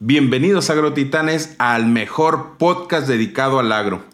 [0.00, 4.04] Bienvenidos agrotitanes al mejor podcast dedicado al agro,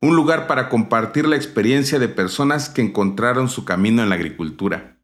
[0.00, 4.98] un lugar para compartir la experiencia de personas que encontraron su camino en la agricultura.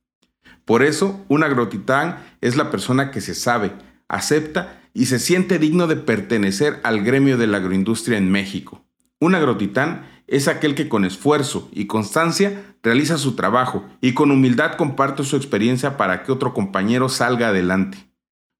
[0.64, 3.72] Por eso, un agrotitán es la persona que se sabe,
[4.06, 8.86] acepta y se siente digno de pertenecer al gremio de la agroindustria en México.
[9.18, 14.76] Un agrotitán es aquel que con esfuerzo y constancia realiza su trabajo y con humildad
[14.76, 18.07] comparte su experiencia para que otro compañero salga adelante.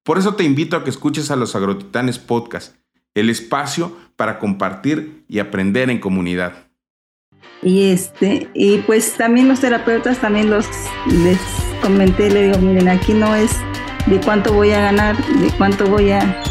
[0.05, 2.77] Por eso te invito a que escuches a los Agrotitanes Podcast,
[3.15, 6.69] el espacio para compartir y aprender en comunidad.
[7.63, 10.67] Y este, y pues también los terapeutas también los
[11.07, 11.39] les
[11.83, 13.51] comenté, le digo, miren, aquí no es
[14.07, 16.43] de cuánto voy a ganar, de cuánto voy a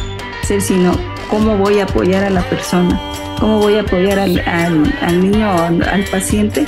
[0.43, 0.93] ser, sino
[1.29, 2.99] cómo voy a apoyar a la persona,
[3.39, 6.65] cómo voy a apoyar al, niño o al, paciente.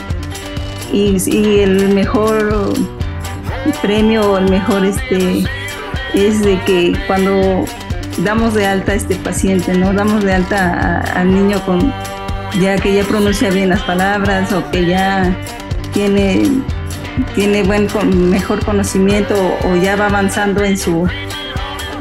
[0.92, 2.74] Y, y, el mejor
[3.82, 5.44] premio o el mejor este
[6.14, 7.66] es de que cuando
[8.20, 9.94] damos de alta a este paciente, ¿no?
[9.94, 11.94] Damos de alta al niño con
[12.60, 15.36] ya que ya pronuncia bien las palabras o que ya
[15.94, 16.50] tiene,
[17.36, 17.88] tiene buen
[18.30, 21.08] mejor conocimiento o, ya va avanzando en su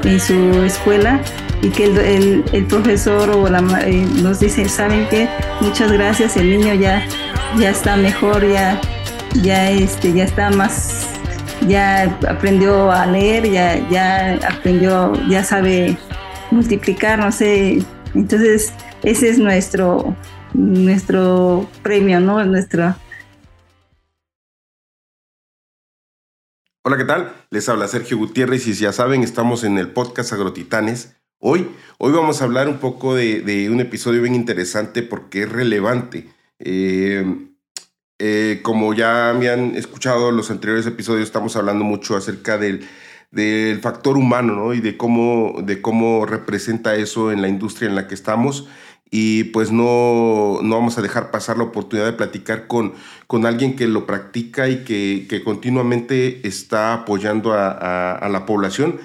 [0.05, 1.21] en su escuela
[1.61, 1.85] y que
[2.53, 5.29] el, profesor o la, eh, nos dice, ¿saben qué?
[5.61, 7.05] Muchas gracias, el niño ya,
[7.59, 8.81] ya está mejor, ya,
[9.43, 11.18] ya, este, ya está más
[11.67, 15.97] ya aprendió a leer, ya, ya aprendió, ya sabe
[16.51, 17.83] multiplicar, no sé.
[18.15, 20.17] Entonces, ese es nuestro,
[20.55, 22.45] nuestro premio, ¿no?
[22.45, 22.95] Nuestro.
[26.85, 27.33] Hola, ¿qué tal?
[27.51, 31.17] Les habla Sergio Gutiérrez y ya saben, estamos en el podcast Agrotitanes.
[31.39, 36.29] Hoy, hoy vamos a hablar un poco de, un episodio bien interesante porque es relevante.
[36.59, 37.48] Eh,
[38.19, 42.87] eh, como ya han escuchado en los anteriores episodios, estamos hablando mucho acerca del,
[43.31, 44.75] del factor humano ¿no?
[44.75, 48.69] y de cómo, de cómo representa eso en la industria en la que estamos.
[49.11, 52.93] Y pues no, no vamos a dejar pasar la oportunidad de platicar con,
[53.27, 59.01] con alguien que lo practica y que, que continuamente está apoyando a, a, la población.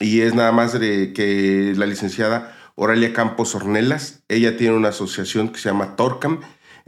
[0.00, 4.24] Y es nada más de que la licenciada Oralia Campos Ornelas.
[4.28, 6.40] Ella tiene una asociación que se llama Torcam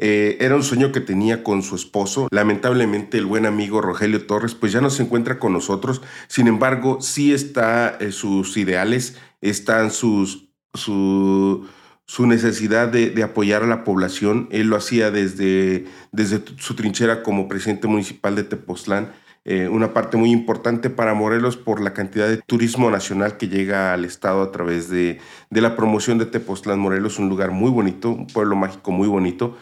[0.02, 2.26] eh, era un sueño que tenía con su esposo.
[2.30, 6.00] Lamentablemente el buen amigo Rogelio Torres pues ya no se encuentra con nosotros.
[6.26, 11.66] Sin embargo, sí está eh, sus ideales, están sus, su,
[12.18, 14.48] necesidad de, apoyar a la población.
[14.50, 19.12] Él lo hacía desde, desde su trinchera como presidente municipal de Tepoztlán.
[19.44, 23.92] Eh, una parte muy importante para Morelos por la cantidad de turismo nacional que llega
[23.92, 25.18] al estado a través de,
[25.50, 29.58] de la promoción de Tepoztlán Morelos, un lugar muy bonito, un pueblo mágico muy bonito.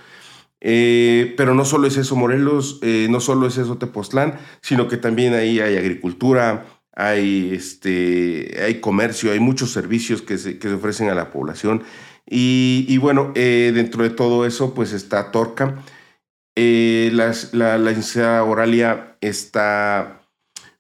[0.61, 4.97] Eh, pero no solo es eso Morelos, eh, no solo es eso Tepoztlán, sino que
[4.97, 10.75] también ahí hay agricultura, hay, este, hay comercio, hay muchos servicios que se, que se
[10.75, 11.83] ofrecen a la población.
[12.31, 15.83] Y, bueno, eh, dentro de todo eso, pues está Torca.
[16.57, 20.19] la, la, la licenciada Oralia está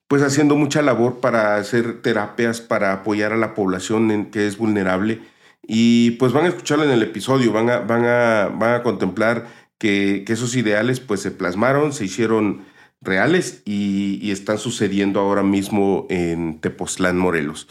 [0.09, 5.21] pues haciendo mucha labor para hacer terapias para apoyar a la población que es vulnerable.
[5.63, 9.47] Y pues van a escucharlo en el episodio, van a, van a, van a contemplar
[9.79, 12.65] que, esos ideales pues se plasmaron, se hicieron
[13.01, 17.69] reales y, están sucediendo ahora mismo en Tepoztlán, Morelos.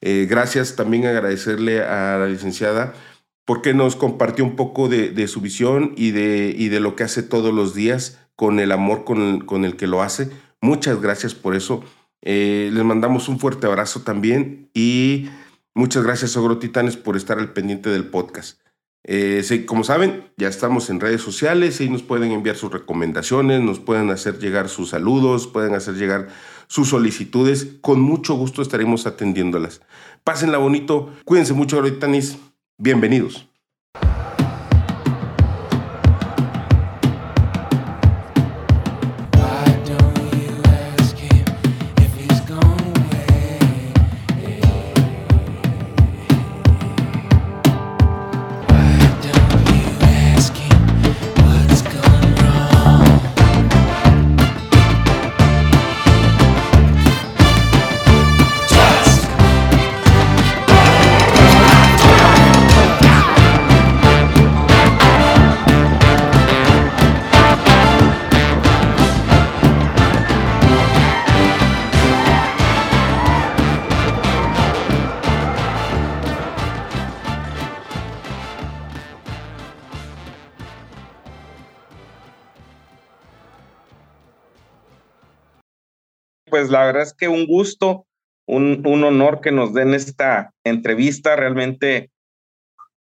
[0.00, 2.94] Eh, gracias también agradecerle a la licenciada
[3.46, 7.22] porque nos compartió un poco de, su visión y de, y de, lo que hace
[7.22, 10.30] todos los días con el amor con el, que lo hace.
[10.60, 11.82] Muchas gracias por eso.
[12.22, 15.30] Eh, les mandamos un fuerte abrazo también y
[15.74, 18.65] muchas gracias, Ogro Titanes, por estar al pendiente del podcast.
[19.08, 23.78] Eh, como saben, ya estamos en redes sociales y nos pueden enviar sus recomendaciones, nos
[23.78, 26.26] pueden hacer llegar sus saludos, pueden hacer llegar
[26.66, 27.68] sus solicitudes.
[27.80, 29.80] Con mucho gusto estaremos atendiéndolas.
[30.24, 32.36] Pásenla bonito, cuídense mucho, Tanis.
[32.78, 33.46] Bienvenidos.
[86.66, 88.06] Pues la verdad es que un gusto
[88.46, 91.36] un, un honor que nos den esta entrevista.
[91.36, 92.10] Realmente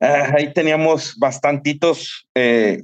[0.00, 2.82] ah, ahí teníamos bastantitos eh,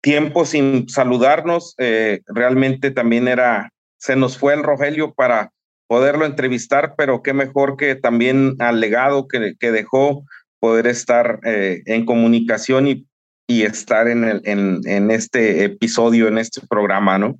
[0.00, 1.74] tiempo sin saludarnos.
[1.78, 5.52] Eh, realmente también era, se nos fue el Rogelio para
[5.88, 10.24] poderlo entrevistar, pero qué mejor que también al legado que, que dejó
[10.60, 13.06] poder estar eh, en comunicación y,
[13.48, 17.38] y estar en, el, en, en, este episodio, en este programa, ¿no?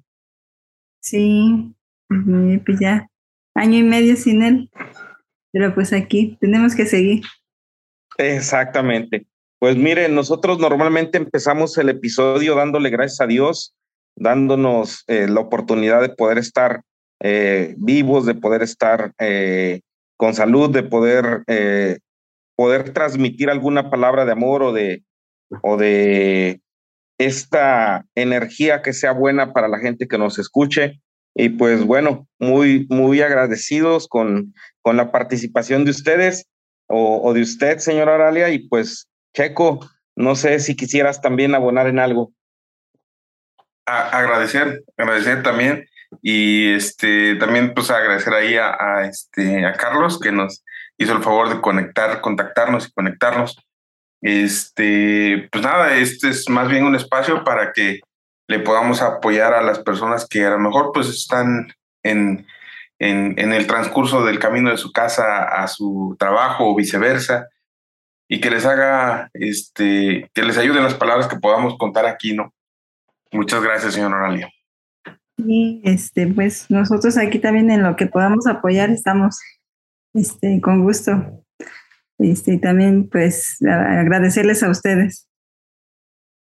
[1.00, 1.74] Sí,
[2.64, 3.06] pues ya
[3.54, 4.70] año y medio sin él,
[5.52, 7.22] pero pues aquí tenemos que seguir.
[8.18, 9.26] Exactamente.
[9.58, 13.74] Pues miren, nosotros normalmente empezamos el episodio dándole gracias a Dios,
[14.16, 16.82] dándonos eh, la oportunidad de poder estar
[17.22, 19.80] eh, vivos, de poder estar eh,
[20.16, 21.44] con salud, de poder,
[22.56, 25.02] poder transmitir alguna palabra de amor o de,
[25.62, 26.60] o de
[27.18, 31.00] esta energía que sea buena para la gente que nos escuche.
[31.35, 36.47] Y pues bueno, muy, muy agradecidos con, con la participación de ustedes
[36.93, 39.79] o, de usted, señora Aralia, y pues Checo,
[40.17, 42.32] no sé si quisieras también abonar en algo.
[43.87, 45.87] agradecer, agradecer también
[46.23, 50.65] y este también pues agradecer ahí a, este a Carlos que nos
[50.99, 53.56] hizo el favor de conectar, contactarnos y conectarnos.
[54.21, 58.00] Este, pues nada, este es más bien un espacio para que
[58.50, 62.44] le podamos apoyar a las personas que a lo mejor pues están en,
[62.99, 67.47] en, en el transcurso del camino de su casa a su trabajo o viceversa
[68.29, 72.52] y que les haga, este, que les ayuden las palabras que podamos contar aquí, ¿no?
[73.31, 74.50] Muchas gracias, señor Oralia.
[75.37, 79.38] Y este, pues nosotros aquí también en lo que podamos apoyar estamos
[80.12, 81.44] este, con gusto.
[82.19, 85.30] Este, y también pues agradecerles a ustedes.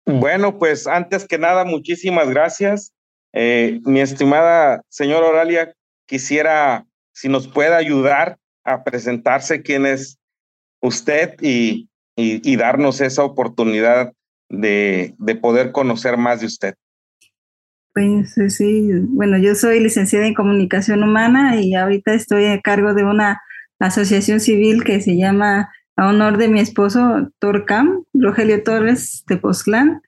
[0.06, 2.92] Bueno, pues antes que nada, muchísimas gracias.
[3.32, 5.74] Eh, mi estimada señora Oralia,
[6.06, 10.18] quisiera si nos puede ayudar a presentarse quién es
[10.80, 14.12] usted y, y, darnos esa oportunidad
[14.48, 16.74] de, de, poder conocer más de usted.
[17.92, 23.04] Pues sí, bueno, yo soy licenciada en comunicación humana y ahorita estoy a cargo de
[23.04, 23.40] una
[23.78, 30.02] asociación civil que se llama a honor de mi esposo Torcam, Rogelio Torres de Poztlán,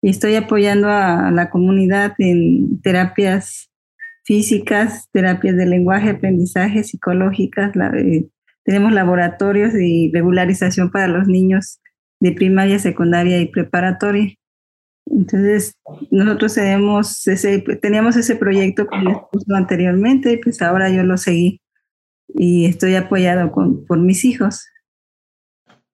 [0.00, 3.70] y estoy apoyando a la comunidad en terapias
[4.24, 7.72] físicas, terapias de lenguaje, aprendizaje, psicológicas,
[8.64, 11.80] tenemos laboratorios y regularización para los niños
[12.20, 14.34] de primaria, secundaria y preparatoria.
[15.06, 15.74] Entonces,
[16.12, 21.60] nosotros tenemos ese, teníamos ese proyecto con mi esposo anteriormente, pues ahora yo lo seguí
[22.28, 24.64] y estoy apoyado por mis hijos.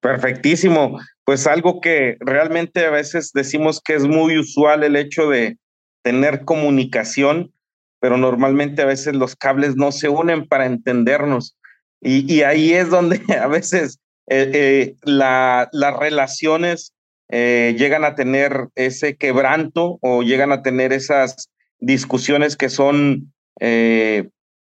[0.08, 0.98] Perfectísimo.
[1.24, 5.58] Pues algo que realmente a veces decimos que es muy usual el hecho de
[6.02, 7.52] tener comunicación,
[8.00, 11.58] pero normalmente a veces los cables no se unen para entendernos.
[12.00, 16.94] Y, ahí es donde a veces eh, eh, las relaciones
[17.28, 21.50] eh, llegan a tener ese quebranto o llegan a tener esas
[21.80, 23.34] discusiones que son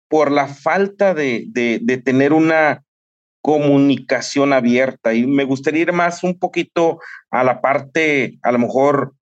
[0.08, 2.82] por la falta de, de, tener una
[3.43, 5.14] comunicación abierta.
[5.14, 7.00] Y me gustaría ir más un poquito
[7.31, 9.14] a la parte, a lo mejor,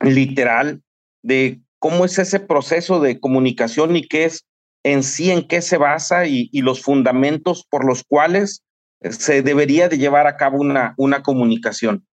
[0.00, 0.82] literal,
[1.22, 4.46] de cómo es ese proceso de comunicación y qué es
[4.84, 8.62] en sí en qué se basa y, los fundamentos por los cuales
[9.00, 12.06] se debería de llevar a cabo una, una comunicación.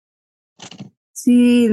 [1.11, 1.69] Sí,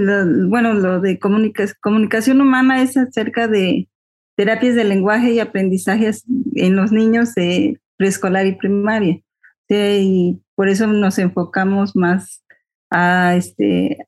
[0.49, 3.89] bueno, lo de comunicación humana es acerca de
[4.37, 9.21] terapias de lenguaje y aprendizajes en los niños de preescolar y primaria.
[9.69, 12.45] y por eso nos enfocamos más
[12.91, 13.99] a este,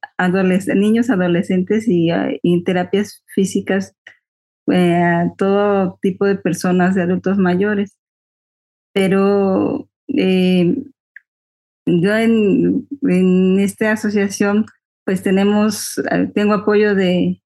[0.75, 2.09] niños, adolescentes y,
[2.43, 3.95] y terapias físicas
[4.71, 7.97] eh, a todo tipo de personas, de adultos mayores.
[8.93, 10.77] Pero eh,
[11.87, 14.67] yo en, en, esta asociación,
[15.05, 17.43] pues tenemos, eh, tengo apoyo de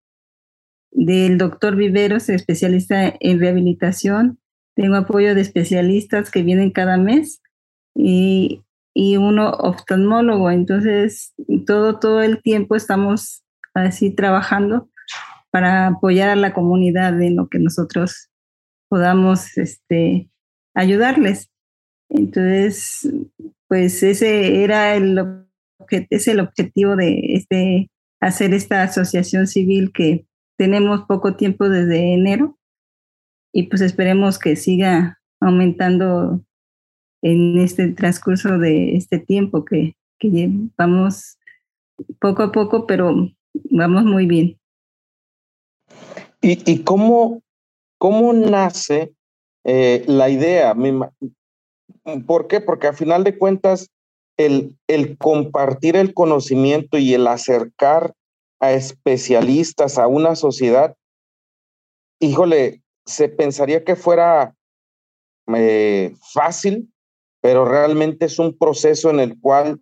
[0.95, 4.39] del doctor Viveros, especialista en rehabilitación.
[4.75, 7.43] Tengo apoyo de especialistas que vienen cada mes
[7.95, 8.63] y,
[8.95, 10.51] y uno oftalmólogo.
[10.51, 11.35] Entonces,
[11.67, 13.43] todo, todo el tiempo estamos
[13.75, 14.89] así trabajando
[15.51, 18.31] para apoyar a la comunidad en lo que nosotros
[18.89, 20.31] podamos este,
[20.75, 21.51] ayudarles.
[22.09, 23.09] Entonces,
[23.69, 25.47] pues ese era el,
[26.11, 30.27] es el objetivo de este, hacer esta asociación civil que
[30.59, 32.59] tenemos poco tiempo desde enero
[33.53, 36.41] y pues esperemos que siga aumentando
[37.23, 41.39] en este transcurso de este tiempo que, que vamos
[42.21, 43.31] poco a poco, pero
[43.71, 44.59] vamos muy bien.
[46.41, 47.41] ¿Y, cómo,
[47.99, 49.15] cómo nace
[49.65, 50.75] eh, la idea.
[52.27, 52.61] ¿Por qué?
[52.61, 53.91] Porque a final de cuentas,
[54.37, 58.15] el, el compartir el conocimiento y el acercar
[58.61, 60.97] a especialistas a una sociedad,
[62.21, 64.55] híjole, se pensaría que fuera
[65.55, 66.89] eh, fácil,
[67.41, 69.81] pero realmente es un proceso en el cual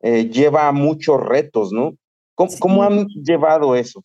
[0.00, 1.96] eh, lleva a muchos retos, ¿no?
[2.34, 4.02] ¿Cómo, han llevado eso?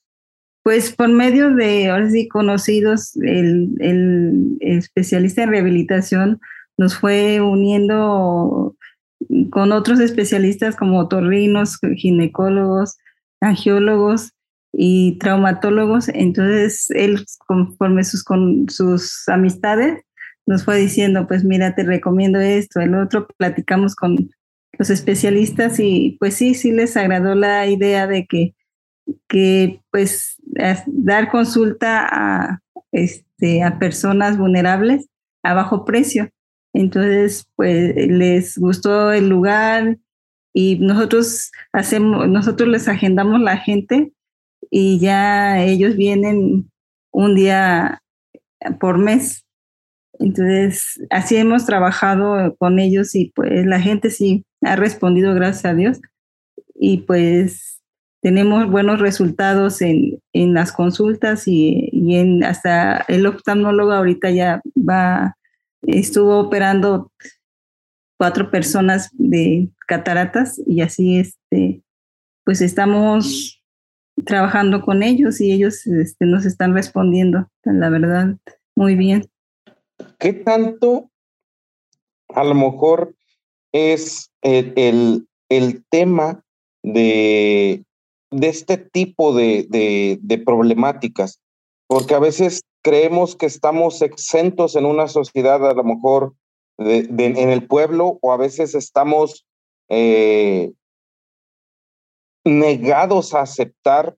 [0.63, 6.39] Pues por medio de, ahora sí, conocidos, el, el, especialista en rehabilitación
[6.77, 8.75] nos fue uniendo
[9.49, 12.97] con otros especialistas como torrinos, ginecólogos,
[13.41, 14.33] angiólogos
[14.73, 16.09] y traumatólogos.
[16.09, 20.03] Entonces, él, conforme sus, con sus amistades,
[20.45, 24.29] nos fue diciendo, pues mira, te recomiendo esto, el otro, platicamos con
[24.77, 28.55] los especialistas y pues sí, sí les agradó la idea de que,
[29.27, 30.37] que pues
[30.85, 35.09] dar consulta a, este, a personas vulnerables
[35.43, 36.29] a bajo precio.
[36.73, 39.97] Entonces, pues les gustó el lugar
[40.53, 44.13] y nosotros hacemos, nosotros les agendamos la gente
[44.69, 46.71] y ya ellos vienen
[47.11, 48.01] un día
[48.79, 49.47] por mes
[50.19, 55.75] entonces, así hemos trabajado con ellos y pues la gente sí ha respondido, gracias a
[55.75, 55.99] Dios.
[56.75, 57.81] Y pues
[58.21, 64.61] tenemos buenos resultados en, en las consultas y, y, en hasta el oftalmólogo ahorita ya
[64.75, 65.37] va,
[65.83, 67.11] estuvo operando
[68.17, 71.83] cuatro personas de cataratas y así este,
[72.43, 73.56] pues estamos
[74.25, 78.35] trabajando con ellos y ellos este, nos están respondiendo, la verdad,
[78.75, 79.29] muy bien.
[80.19, 81.09] ¿Qué tanto
[82.29, 83.15] a lo mejor
[83.71, 86.43] es el, el, tema
[86.83, 87.83] de,
[88.31, 89.67] de, este tipo de,
[90.19, 91.39] de, problemáticas?
[91.87, 96.33] Porque a veces creemos que estamos exentos en una sociedad, a lo mejor
[96.77, 99.45] en el pueblo, o a veces estamos
[99.89, 100.73] eh,
[102.47, 104.15] negados a aceptar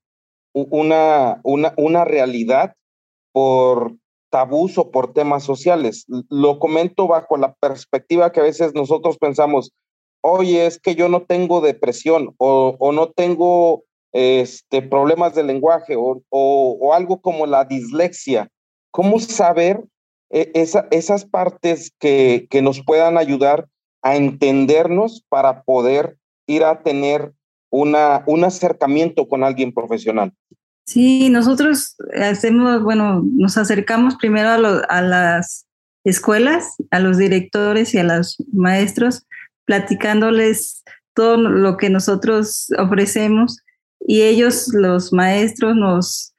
[0.54, 2.74] una, una, una realidad
[3.32, 3.96] por
[4.30, 6.06] tabús o por temas sociales.
[6.30, 9.72] Lo comento bajo la perspectiva que a veces nosotros pensamos,
[10.22, 15.96] oye, es que yo no tengo depresión o, o no tengo este, problemas de lenguaje
[15.96, 18.50] o, o, algo como la dislexia.
[18.92, 19.84] ¿Cómo saber
[20.30, 23.68] esa, esas partes que, que nos puedan ayudar
[24.02, 26.18] a entendernos para poder
[26.48, 27.34] ir a tener
[27.70, 30.34] una, un acercamiento con alguien profesional?
[30.86, 35.68] Sí, nosotros hacemos, bueno, nos acercamos primero a, a las
[36.04, 39.28] escuelas, a los directores y a los maestros,
[39.66, 40.84] platicándoles
[41.14, 43.58] todo lo que nosotros ofrecemos
[44.00, 46.34] y ellos, los maestros, nos,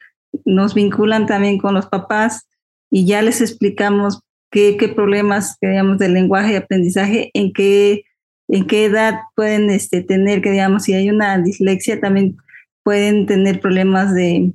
[0.45, 2.49] nos vinculan también con los papás
[2.91, 4.21] y ya les explicamos
[4.51, 8.03] qué, qué problemas, digamos, del lenguaje y aprendizaje, en qué,
[8.51, 12.37] en qué edad pueden este, tener, que digamos, si hay una dislexia, también
[12.83, 14.53] pueden tener problemas de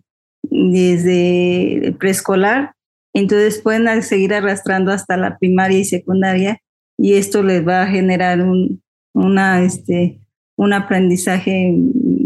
[0.51, 2.73] desde preescolar,
[3.13, 6.61] entonces pueden seguir arrastrando hasta la primaria y secundaria
[6.97, 8.83] y esto les va a generar un,
[9.13, 10.19] una, este,
[10.55, 11.73] un aprendizaje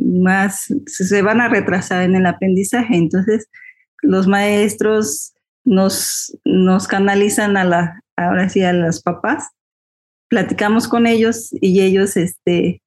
[0.05, 2.95] más, se van a retrasar en el aprendizaje.
[2.95, 3.47] Entonces,
[4.01, 5.33] los maestros
[5.63, 9.49] nos, nos canalizan a la, ahora sí, a los papás,
[10.29, 12.81] platicamos con ellos y ellos, este,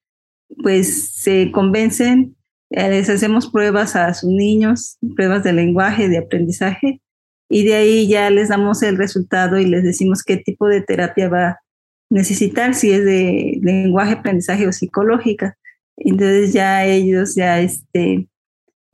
[0.63, 2.37] pues, se convencen
[2.73, 7.03] eh, les hacemos pruebas a sus niños, pruebas de lenguaje, de aprendizaje,
[7.51, 11.29] y de ahí ya les damos el resultado y les decimos qué tipo de terapia
[11.29, 11.61] va a
[12.09, 15.59] necesitar, si es de lenguaje, aprendizaje o psicológica.
[15.99, 18.27] Entonces ya ellos ya, este,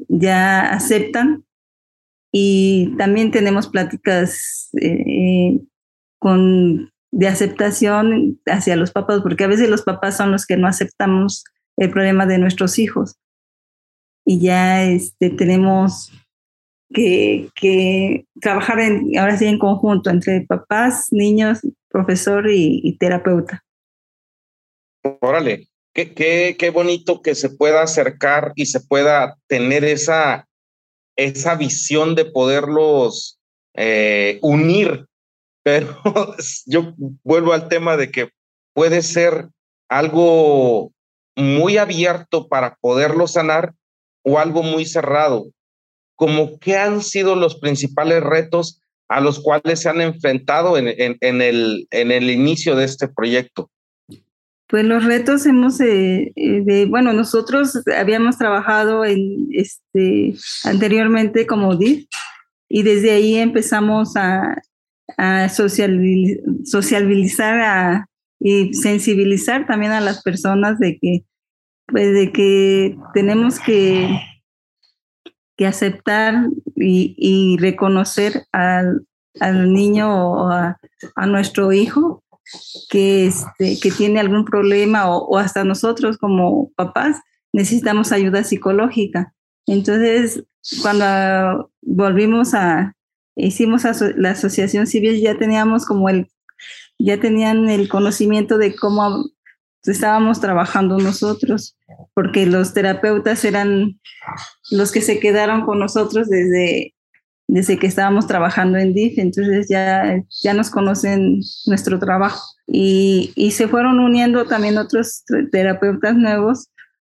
[0.09, 1.45] ya aceptan
[2.33, 5.61] y también tenemos pláticas eh,
[6.19, 10.69] con, de aceptación hacia los papás, porque a veces los papás son los que no
[10.69, 11.45] aceptamos
[11.77, 13.17] el problema de nuestros hijos
[14.29, 16.13] y ya este, tenemos
[16.93, 23.65] que, que, trabajar en, ahora sí en conjunto entre papás, niños, profesor y, terapeuta.
[25.21, 30.47] Órale, qué, qué, qué, bonito que se pueda acercar y se pueda tener esa,
[31.17, 33.41] esa visión de poderlos
[33.75, 35.08] eh, unir.
[35.69, 36.01] Pero
[36.67, 38.31] yo vuelvo al tema de que
[38.73, 39.49] puede ser
[39.91, 40.93] algo
[41.37, 43.75] muy abierto para poderlo sanar
[44.23, 45.47] o algo muy cerrado?
[46.17, 50.89] ¿Cómo qué han sido los principales retos a los cuales se han enfrentado en,
[51.21, 53.71] en, el, en el inicio de este proyecto?
[54.69, 60.35] Pues los retos hemos, eh, eh, de, bueno, nosotros habíamos trabajado en, este,
[60.65, 62.07] anteriormente como DIF
[62.71, 64.57] y desde ahí empezamos a,
[65.19, 68.07] a socializar
[68.41, 71.25] y sensibilizar también a las personas de que,
[71.87, 74.09] pues de que tenemos que,
[75.57, 79.05] que aceptar y, reconocer al,
[79.73, 80.79] niño o a,
[81.27, 82.23] nuestro hijo
[82.89, 87.21] que, este, que tiene algún problema o, o hasta nosotros como papás
[87.53, 89.35] necesitamos ayuda psicológica.
[89.67, 90.45] Entonces,
[90.81, 92.95] cuando volvimos a,
[93.39, 93.85] hicimos
[94.17, 96.29] la asociación civil, ya teníamos como el,
[96.99, 99.25] ya tenían el conocimiento de cómo
[99.85, 101.77] estábamos trabajando nosotros,
[102.15, 104.01] porque los terapeutas eran
[104.71, 106.95] los que se quedaron con nosotros desde,
[107.47, 112.43] desde que estábamos trabajando en DIF, entonces ya, ya nos conocen nuestro trabajo.
[112.67, 116.69] Y, y se fueron uniendo también otros terapeutas nuevos,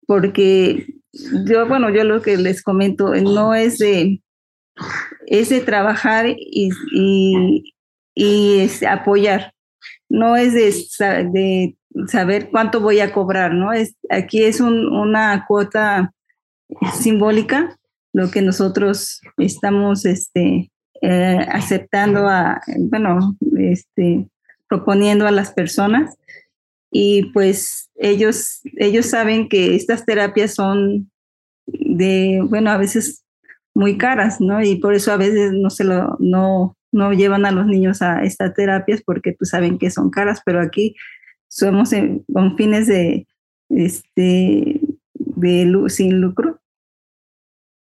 [0.07, 0.87] porque
[1.47, 4.23] yo, bueno, yo lo que les comento, no es de,
[5.27, 6.71] es de trabajar y,
[8.15, 9.53] y, apoyar,
[10.09, 11.77] no es de, de,
[12.07, 13.73] saber cuánto voy a cobrar, ¿no?
[13.73, 16.13] Es, aquí es una cuota
[16.95, 17.77] simbólica,
[18.13, 24.29] lo que nosotros estamos este, eh, aceptando, a, bueno, este,
[24.69, 26.17] proponiendo a las personas
[26.91, 31.11] y pues ellos, ellos saben que estas terapias son
[31.67, 33.22] de, bueno, a veces
[33.75, 34.63] muy caras, ¿no?
[34.63, 38.23] Y por eso a veces no se lo, no, no llevan a los niños a
[38.23, 40.95] estas terapias porque pues saben que son caras, pero aquí
[41.49, 41.91] somos
[42.33, 43.27] con fines de,
[43.69, 44.81] este,
[45.15, 46.61] de sin lucro.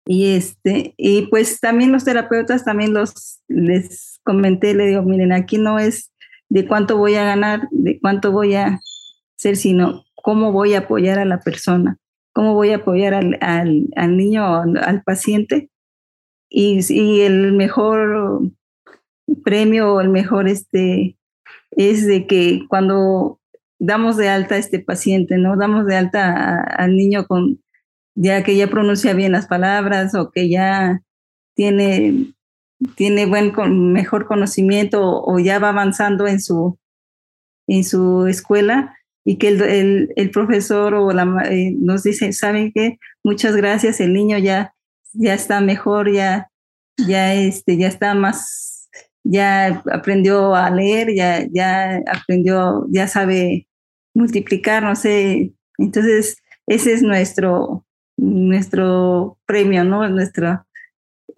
[0.05, 5.59] Y este, y pues también los terapeutas también los les comenté, le digo, miren, aquí
[5.59, 6.11] no es
[6.49, 8.79] de cuánto voy a ganar, de cuánto voy a
[9.35, 11.97] ser, sino cómo voy a apoyar a la persona,
[12.33, 15.69] cómo voy a apoyar al, al, niño, al, paciente.
[16.49, 18.51] Y, el mejor
[19.43, 21.17] premio, el mejor este,
[21.71, 23.39] es de que cuando
[23.77, 25.55] damos de alta a este paciente, ¿no?
[25.57, 27.59] Damos de alta al niño con
[28.15, 31.01] ya que ya pronuncia bien las palabras o que ya
[31.55, 32.33] tiene,
[32.95, 33.53] tiene buen,
[33.93, 36.77] mejor conocimiento o ya va avanzando en su,
[37.67, 42.97] en su escuela, y que el, el, profesor o la, eh, nos dice, ¿saben qué?
[43.23, 44.73] Muchas gracias, el niño ya,
[45.13, 46.49] ya está mejor, ya,
[46.97, 48.89] ya, este, ya está más,
[49.23, 53.67] ya aprendió a leer, ya, ya aprendió, ya sabe
[54.13, 55.53] multiplicar, no sé.
[55.77, 57.85] Entonces, ese es nuestro,
[58.17, 60.07] nuestro premio, ¿no?
[60.09, 60.65] Nuestro,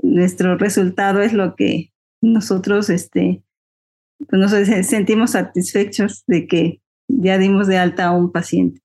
[0.01, 3.43] nuestro resultado es lo que nosotros este,
[4.29, 4.51] pues nos
[4.87, 8.81] sentimos satisfechos de que ya dimos de alta a un paciente,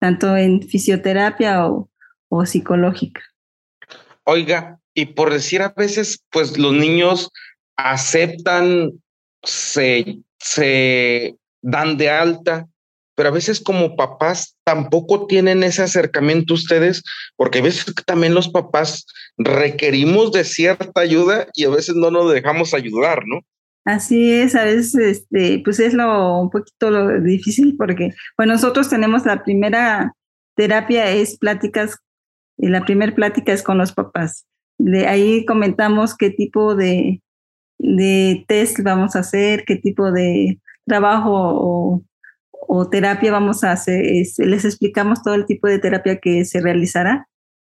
[0.00, 1.88] tanto en fisioterapia o,
[2.44, 3.22] psicológica.
[4.32, 7.32] Oiga, y por decir a veces, pues los niños
[7.76, 8.92] aceptan,
[9.42, 12.68] se, se dan de alta,
[13.16, 17.02] pero a veces como papás tampoco tienen ese acercamiento ustedes,
[17.34, 19.04] porque a veces también los papás
[19.36, 23.40] requerimos de cierta ayuda y a veces no nos dejamos ayudar, ¿no?
[23.84, 28.88] Así es, a veces este, pues es lo un poquito lo difícil porque, bueno, nosotros
[28.88, 30.14] tenemos la primera
[30.54, 31.96] terapia es pláticas,
[32.60, 34.46] y la primera plática es con los papás.
[34.78, 37.22] De ahí comentamos qué tipo de,
[37.78, 42.02] de test vamos a hacer, qué tipo de trabajo o,
[42.52, 44.04] o terapia vamos a hacer.
[44.38, 47.28] les explicamos todo el tipo de terapia que se realizará.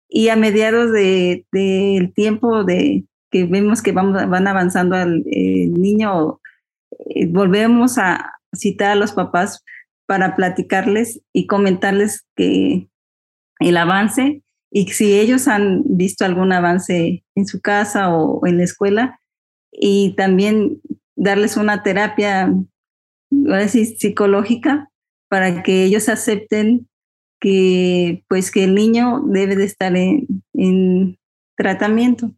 [0.08, 6.40] Y a mediados del de, tiempo de, que vemos que vamos, van avanzando al niño,
[7.10, 9.62] eh, volvemos a citar a los papás
[10.06, 12.88] para platicarles y comentarles que
[13.60, 18.64] el avance y si ellos han visto algún avance en su casa o, en la
[18.64, 19.20] escuela
[19.72, 20.80] y también
[21.16, 22.52] darles una terapia
[23.68, 24.90] psicológica
[25.28, 26.88] para que ellos acepten
[27.40, 31.18] que pues que el niño debe de estar en
[31.56, 32.32] tratamiento.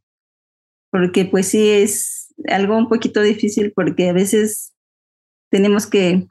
[0.91, 4.75] Porque pues sí es algo un poquito difícil porque a veces
[5.51, 6.27] tenemos que,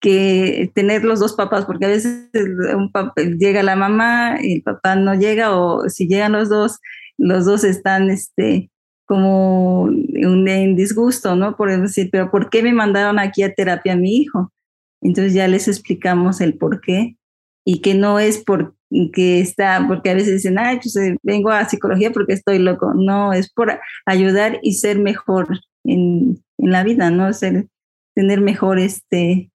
[0.00, 2.28] que tener los dos papás, porque a veces
[2.74, 2.92] un
[3.38, 6.78] llega la mamá y el papá no llega, o si llegan los dos,
[7.16, 8.70] los dos están este,
[9.06, 11.56] como en disgusto, ¿no?
[11.56, 14.52] Por decir, pero ¿por qué me mandaron aquí a terapia a mi hijo?
[15.00, 17.16] Entonces ya les explicamos el por qué
[17.64, 18.74] y que no es por
[19.12, 22.94] que está, porque a veces dicen, ay, pues eh, vengo a psicología porque estoy loco.
[22.94, 27.32] No, es por ayudar y ser mejor en, en la vida, ¿no?
[27.32, 27.66] Ser,
[28.14, 29.50] tener mejor este,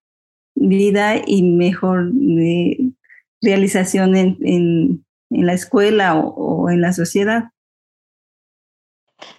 [0.67, 2.77] vida y mejor eh,
[3.41, 7.49] realización en, en, en, la escuela o, o, en la sociedad.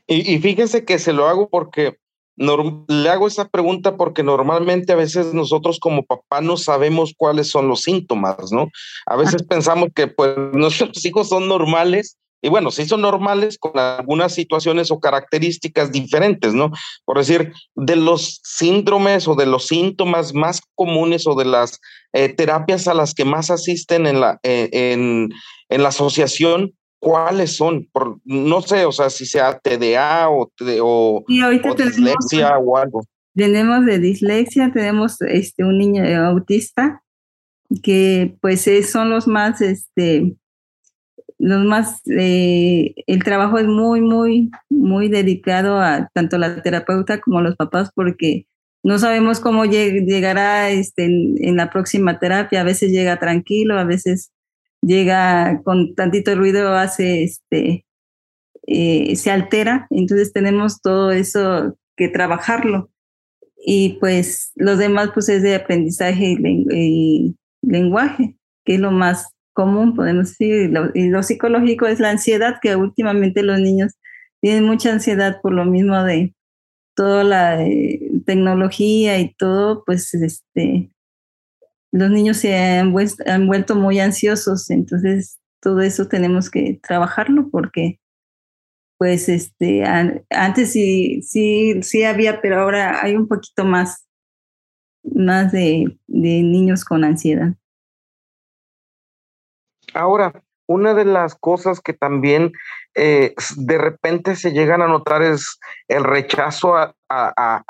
[0.06, 1.98] Y, y fíjense que se lo hago porque
[2.36, 7.68] le hago esa pregunta porque normalmente a veces nosotros como papá no sabemos cuáles son
[7.68, 8.68] los síntomas, ¿no?
[9.06, 13.78] A veces pensamos que pues nuestros hijos son normales y bueno, sí son normales con
[13.78, 16.72] algunas situaciones o características diferentes, ¿no?
[17.06, 21.80] Por decir, de los síndromes o de los síntomas más comunes o de las
[22.12, 25.30] eh, terapias a las que más asisten en la, eh, en,
[25.70, 27.88] en la asociación, ¿cuáles son?
[27.90, 30.52] Por, no sé, o sea, si sea TDA o,
[30.82, 33.06] o, dislexia o algo.
[33.34, 37.02] Tenemos de dislexia, tenemos este, un niño autista,
[37.82, 40.36] que pues son los más, este,
[41.44, 47.42] los más, eh, el trabajo es muy, muy, muy dedicado a tanto la terapeuta como
[47.42, 48.46] los papás porque
[48.82, 52.62] no sabemos cómo llegará este, en, la próxima terapia.
[52.62, 54.32] A veces llega tranquilo, a veces
[54.80, 57.84] llega con tantito ruido, hace este,
[58.66, 59.86] eh, se altera.
[59.90, 62.90] Entonces tenemos todo eso que trabajarlo.
[63.66, 66.38] Y pues los demás pues es de aprendizaje
[66.70, 72.58] y lenguaje, que es lo más común, podemos decir, y lo, psicológico es la ansiedad,
[72.60, 73.92] que últimamente los niños
[74.40, 76.34] tienen mucha ansiedad por lo mismo de
[76.94, 80.90] toda la eh, tecnología y todo, pues este,
[81.92, 88.00] los niños se han, vuelto muy ansiosos, entonces todo eso tenemos que trabajarlo porque
[88.98, 89.82] pues este
[90.30, 94.06] antes sí sí sí había pero ahora hay un poquito más
[95.02, 97.54] más de niños con ansiedad
[99.94, 100.32] Ahora,
[100.66, 102.52] una de las cosas que también
[102.94, 106.94] eh, de repente se llegan a notar es el rechazo a,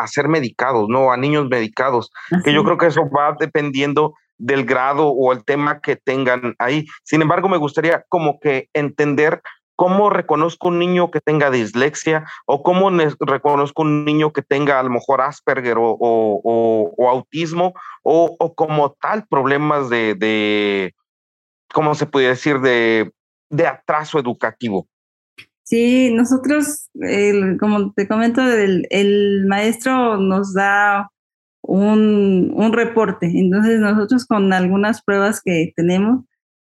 [0.07, 1.13] ser medicados, ¿no?
[1.13, 2.11] A niños medicados,
[2.45, 6.87] que yo creo que eso va dependiendo del grado o el tema que tengan ahí.
[7.03, 9.43] Sin embargo, me gustaría como que entender
[9.77, 14.83] cómo reconozco un niño que tenga dislexia o cómo reconozco un niño que tenga a
[14.83, 20.95] lo mejor Asperger o, autismo o, como tal problemas de
[21.75, 23.13] ¿cómo se puede decir?, de,
[23.51, 24.89] de atraso educativo.
[25.65, 26.91] Sí, nosotros,
[27.59, 31.11] como te comento, el, el, maestro nos da
[31.63, 33.27] un, un, reporte.
[33.27, 36.25] Entonces nosotros con algunas pruebas que tenemos,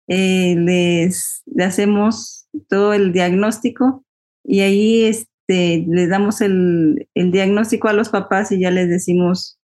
[0.09, 4.05] eh, les, le hacemos todo el diagnóstico
[4.45, 9.59] y ahí este, les damos el, el, diagnóstico a los papás y ya les decimos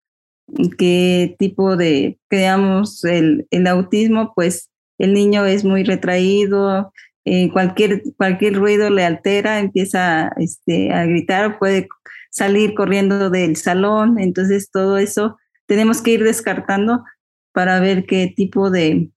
[0.77, 4.72] qué tipo de, creamos el, el autismo, pues
[5.03, 6.93] el niño es muy retraído,
[7.25, 11.89] eh, cualquier, cualquier ruido le altera, empieza este, a gritar, puede
[12.31, 15.37] salir corriendo del salón, entonces todo eso
[15.67, 17.05] tenemos que ir descartando
[17.53, 19.11] para ver qué tipo de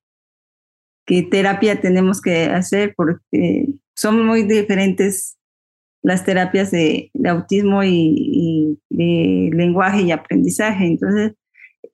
[1.06, 5.38] qué terapia tenemos que hacer, porque son muy diferentes
[6.02, 10.84] las terapias de, autismo y, de lenguaje y aprendizaje.
[10.84, 11.34] Entonces,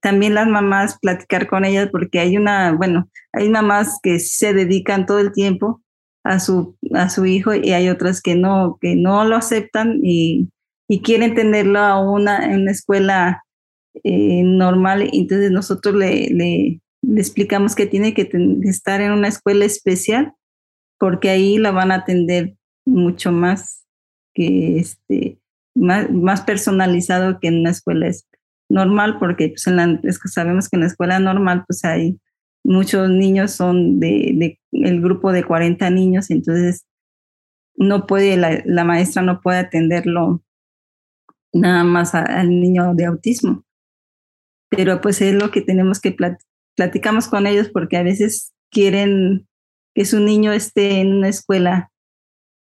[0.02, 5.06] también las mamás, platicar con ellas, porque hay una, bueno, hay mamás que se dedican
[5.06, 5.80] todo el tiempo
[6.24, 10.50] a su, a su hijo y hay otras que no, que no lo aceptan y,
[10.88, 13.44] y quieren tenerlo a una, en una escuela
[14.02, 15.08] eh, normal.
[15.12, 16.80] Entonces nosotros le, le,
[17.16, 18.28] explicamos que tiene que
[18.64, 20.34] estar en una escuela especial
[20.98, 23.84] porque ahí la van a atender mucho más
[24.34, 25.38] que este,
[25.76, 28.32] más, más personalizado que en una escuela especial
[28.72, 32.18] normal, porque pues en la, es que sabemos que en la escuela normal pues hay
[32.64, 36.86] muchos niños, son de, el grupo de 40 niños, entonces
[37.76, 40.42] no puede, la, maestra no puede atenderlo
[41.52, 43.64] nada más al niño de autismo.
[44.70, 46.16] Pero pues es lo que tenemos que
[46.74, 49.46] platicamos con ellos porque a veces quieren
[49.94, 51.92] que su niño esté en una escuela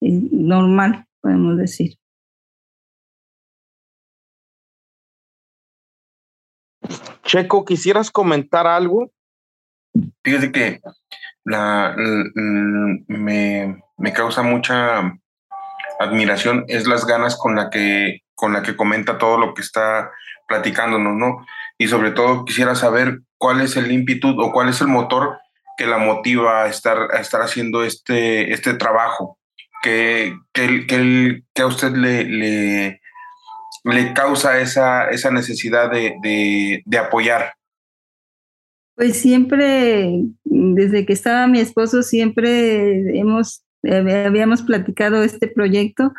[0.01, 1.97] eh, normal, podemos decir.
[7.23, 9.11] Checo, ¿quisieras comentar algo?
[10.23, 10.81] Fíjate que
[11.43, 15.19] la, me, me, causa mucha
[15.99, 20.11] admiración es las ganas con la que con la que comenta todo lo que está
[20.47, 21.45] platicándonos, ¿no?
[21.77, 25.37] Y sobre todo quisiera saber cuál es el ímpetu o cuál es el motor
[25.77, 29.39] que la motiva a estar, a estar haciendo este, este trabajo,
[29.81, 33.01] que, que, que, que a usted le, le,
[33.83, 37.53] le causa esa, esa necesidad de, de, apoyar?
[38.95, 46.13] Pues siempre, desde que estaba mi esposo, siempre hemos, habíamos platicado este proyecto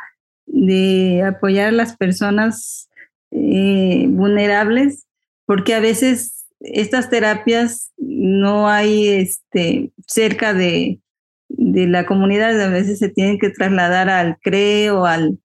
[0.46, 2.88] de apoyar a las personas
[3.30, 5.06] eh, vulnerables,
[5.46, 11.00] porque a veces estas terapias no hay este, cerca de,
[11.48, 15.38] de la comunidad, a veces se tienen que trasladar al CRE o al,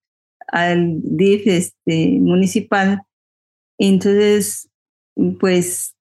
[0.51, 3.01] al DIF este, municipal.
[3.77, 4.69] Entonces,
[5.39, 5.95] pues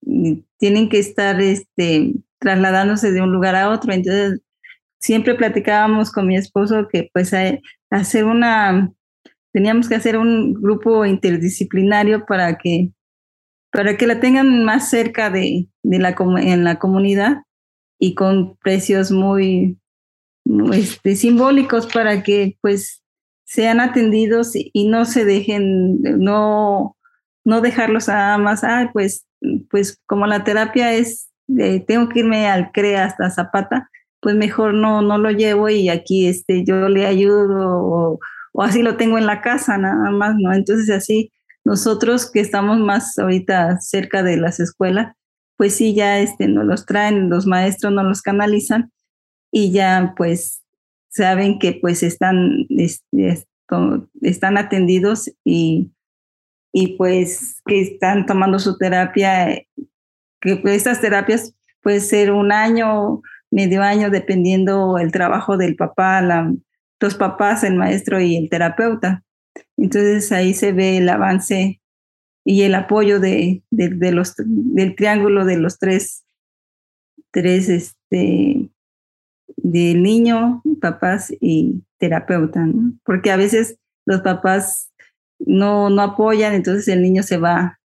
[0.58, 3.92] tienen que estar este, trasladándose de un lugar a otro.
[3.92, 4.40] Entonces,
[5.00, 7.32] siempre platicábamos con mi esposo que pues
[7.90, 8.92] hacer una,
[9.52, 12.90] teníamos que hacer un grupo interdisciplinario para que,
[13.70, 17.42] para que la tengan más cerca de, de la, en la comunidad
[17.98, 19.78] y con precios muy,
[20.72, 23.02] este, simbólicos para que pues
[23.48, 26.96] sean atendidos y, no se dejen, no,
[27.44, 29.26] no dejarlos nada más, ah, pues,
[29.70, 31.30] pues como la terapia es,
[31.86, 33.88] tengo que irme al CREA hasta Zapata,
[34.20, 38.20] pues mejor no, no lo llevo y aquí este, yo le ayudo o,
[38.52, 40.52] o así lo tengo en la casa nada más, ¿no?
[40.52, 41.32] Entonces así
[41.64, 45.14] nosotros que estamos más ahorita cerca de las escuelas,
[45.56, 48.92] pues sí, ya este, nos los traen, los maestros nos los canalizan
[49.50, 50.62] y ya pues
[51.18, 52.66] saben que pues están,
[54.22, 55.92] están atendidos y,
[56.72, 59.62] y pues que están tomando su terapia,
[60.40, 66.20] que pues, estas terapias puede ser un año, medio año, dependiendo el trabajo del papá,
[66.22, 66.52] la,
[67.00, 69.22] los papás, el maestro y el terapeuta.
[69.76, 71.80] Entonces ahí se ve el avance
[72.44, 76.24] y el apoyo de, de, los, del triángulo de los tres,
[77.30, 78.70] tres este,
[79.62, 82.66] del niño, papás y terapeuta,
[83.04, 84.90] porque a veces los papás
[85.38, 87.78] no, no apoyan, entonces el niño se va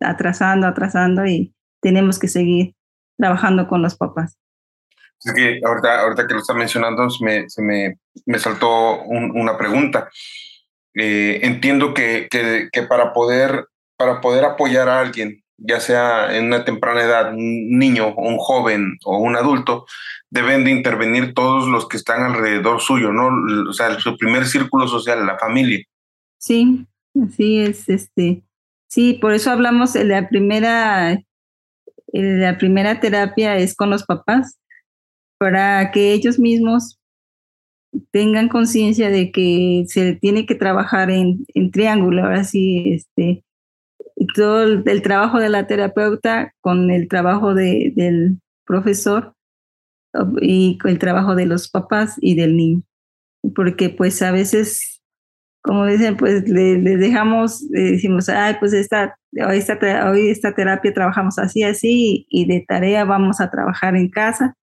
[0.00, 2.74] atrasando, atrasando y tenemos que seguir
[3.18, 4.38] trabajando con los papás.
[5.24, 10.08] Es que ahorita, ahorita que lo está mencionando, me, se me, me saltó una pregunta.
[10.94, 16.46] Eh, entiendo que, que, que, para, poder, para poder apoyar a alguien, ya sea en
[16.46, 19.86] una temprana edad, un niño, un joven o un adulto,
[20.30, 23.30] deben de intervenir todos los que están alrededor suyo, ¿no?
[23.68, 25.84] O sea, su primer círculo social, la familia.
[26.38, 26.86] Sí,
[27.22, 28.42] así es, este,
[28.88, 31.18] sí, por eso hablamos de la primera,
[32.12, 34.58] la primera terapia es con los papás,
[35.38, 36.98] para que ellos mismos
[38.10, 43.44] tengan conciencia de que se tiene que trabajar en, en triángulo, ahora sí, este,
[44.34, 49.34] todo el, trabajo de la terapeuta con el trabajo de, del profesor
[50.40, 52.82] y con el trabajo de los papás y del niño.
[53.54, 55.02] Porque pues a veces,
[55.62, 59.78] como dicen, pues le, dejamos, le decimos, ay, pues esta, hoy, esta,
[60.10, 64.54] hoy esta terapia trabajamos así, así, y de tarea vamos a trabajar en casa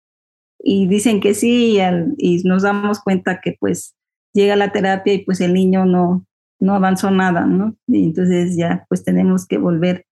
[0.59, 1.79] y dicen que sí
[2.19, 3.95] y, nos damos cuenta que pues
[4.35, 6.27] llega la terapia y pues el niño no,
[6.61, 7.77] no avanzó nada, ¿no?
[7.87, 10.07] Y entonces ya pues tenemos que volver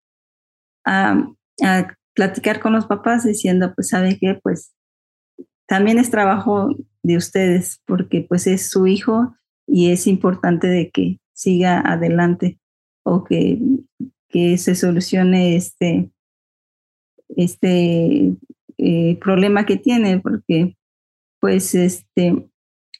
[0.84, 1.32] a,
[2.14, 4.74] platicar con los papás diciendo pues sabe qué, pues
[5.66, 11.20] también es trabajo de ustedes porque pues es su hijo y es importante de que
[11.34, 12.58] siga adelante
[13.04, 13.58] o que,
[14.28, 16.10] que se solucione este,
[17.36, 18.36] este
[18.78, 20.76] eh, problema que tiene, porque
[21.40, 22.48] pues este,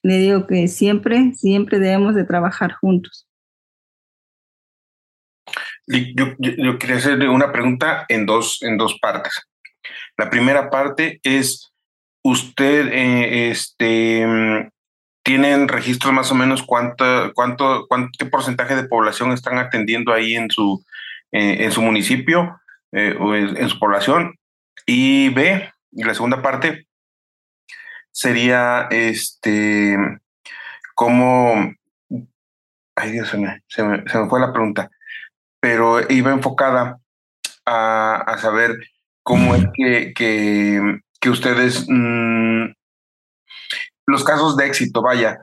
[0.02, 3.26] le digo que siempre, siempre debemos de trabajar juntos.
[5.87, 9.40] Yo, yo, quería hacerle una pregunta en dos, en dos partes.
[10.16, 11.72] La primera parte es,
[12.22, 14.70] usted, eh, este,
[15.22, 20.35] ¿tienen registros más o menos cuánto, cuánto, cuánto, qué porcentaje de población están atendiendo ahí
[20.35, 20.85] en su,
[21.31, 22.61] eh, en su municipio
[23.20, 24.35] o en, su población?
[24.87, 26.87] Y B, la segunda parte
[28.11, 29.96] sería este
[30.94, 31.75] cómo
[32.96, 34.90] ay Dios se me, se me, fue la pregunta,
[35.60, 36.98] pero iba enfocada
[37.64, 38.78] a, saber
[39.22, 42.66] cómo es que, que, ustedes mm,
[44.06, 45.40] los casos de éxito, vaya,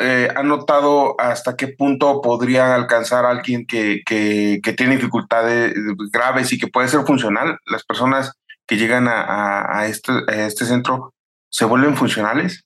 [0.00, 5.74] eh, ¿Han notado hasta qué punto podría alcanzar alguien que, que, que, tiene dificultades
[6.12, 7.56] graves y que puede ser funcional?
[7.66, 8.32] Las personas
[8.66, 11.14] que llegan a, a, este, este centro
[11.48, 12.64] se vuelven funcionales?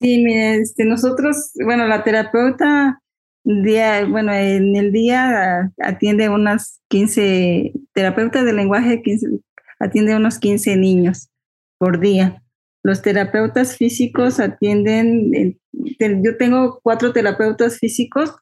[0.00, 3.00] Sí, mire, este, nosotros, bueno, la terapeuta,
[3.62, 9.26] día, bueno, en el día atiende unas 15, terapeutas de lenguaje 15,
[9.78, 11.28] atiende unos 15 niños
[11.78, 12.42] por día.
[12.82, 18.34] Los terapeutas físicos atienden, yo tengo cuatro terapeutas físicos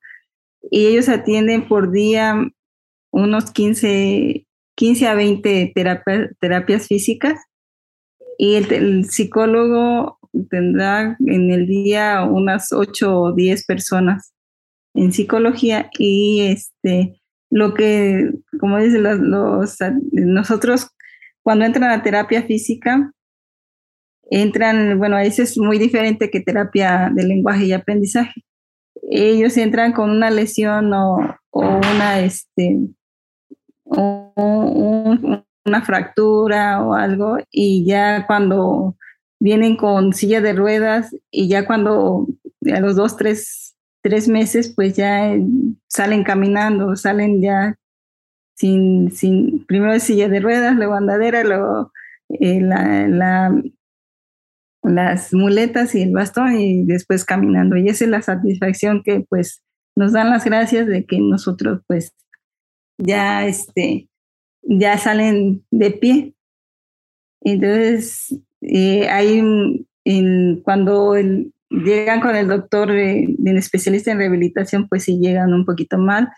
[0.70, 2.36] y ellos atienden por día
[3.10, 5.72] unos 15 15 a 20
[6.38, 7.40] terapias físicas
[8.38, 10.18] y el, psicólogo
[10.50, 14.34] tendrá en el día unas 8 o 10 personas
[14.96, 19.78] en psicología y este lo que como dicen los,
[20.12, 20.88] nosotros
[21.42, 23.12] cuando entran a terapia física
[24.30, 28.42] entran bueno veces es muy diferente que terapia de lenguaje y aprendizaje.
[29.08, 32.80] Ellos entran con una lesión o, una, este,
[33.84, 38.96] una fractura o algo y ya cuando
[39.38, 42.26] vienen con silla de ruedas y ya cuando
[42.72, 43.65] a los dos, tres,
[44.06, 45.34] tres meses, pues ya
[45.88, 47.76] salen caminando, salen ya
[48.54, 51.90] sin, sin primero silla de ruedas, luego andadera, luego
[52.28, 53.52] eh, la,
[54.84, 57.76] las muletas y el bastón y después caminando.
[57.76, 59.64] Y esa es la satisfacción que pues
[59.96, 62.14] nos dan las gracias de que nosotros pues
[62.98, 64.08] ya este
[64.62, 66.34] ya salen de pie.
[67.40, 69.84] Entonces, eh, hay
[70.62, 71.16] cuando
[71.70, 76.28] llegan con el doctor, eh, el especialista en rehabilitación, pues si llegan un poquito mal.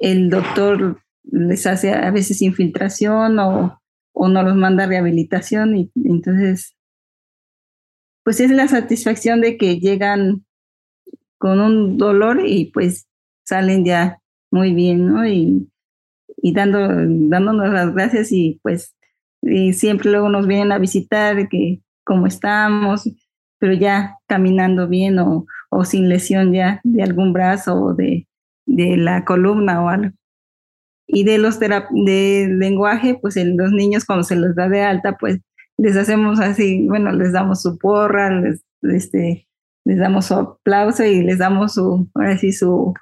[0.00, 3.80] El doctor les hace a veces infiltración o,
[4.12, 6.74] o no los manda a rehabilitación y entonces
[8.24, 10.44] pues es la satisfacción de que llegan
[11.38, 13.08] con un dolor y pues
[13.44, 15.26] salen ya muy bien, ¿no?
[15.26, 15.68] Y,
[16.36, 18.94] y dando, dándonos las gracias y pues
[19.72, 23.08] siempre luego nos vienen a visitar, que cómo estamos,
[23.62, 28.26] pero ya caminando bien o, o sin lesión ya de algún brazo o de,
[28.66, 30.16] de la columna o algo.
[31.06, 35.16] Y de los de lenguaje, pues en los niños cuando se les da de alta,
[35.16, 35.38] pues
[35.78, 39.46] les hacemos así, bueno, les damos su porra, les, este,
[39.84, 42.94] les damos su aplauso y les damos su, así su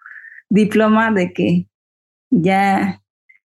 [0.51, 1.69] diploma de que
[2.29, 3.01] ya,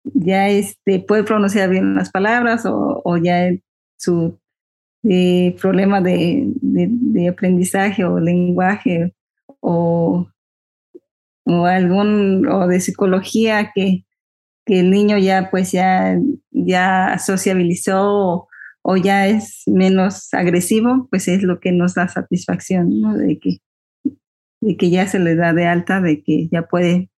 [0.05, 3.51] ya este, puede pronunciar bien las palabras o, o ya
[3.99, 4.38] su
[5.05, 9.15] eh, problema de, de, aprendizaje o lenguaje
[9.61, 10.27] o,
[11.45, 14.05] o algún o de psicología que,
[14.65, 16.19] que el niño ya pues ya,
[16.51, 18.49] ya sociabilizó
[18.83, 23.17] o ya es menos agresivo, pues es lo que nos da satisfacción, ¿no?
[23.17, 23.59] De que,
[24.61, 27.09] de que ya se le da de alta, de que ya puede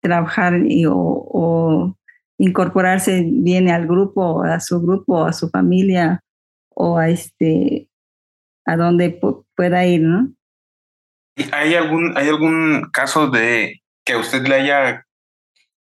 [0.00, 1.96] trabajar y, o,
[2.38, 6.24] incorporarse bien al grupo, a su grupo, a su familia
[6.74, 7.89] o a este
[8.70, 9.20] a donde
[9.56, 10.32] pueda ir, ¿no?
[11.50, 15.06] ¿Hay algún, ¿Hay algún caso de que a usted le haya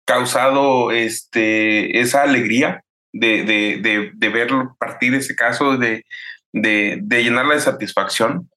[0.07, 6.05] causado este, esa alegría de, de, de, de ver partir ese caso, de,
[6.53, 8.49] de, de llenarla de satisfacción?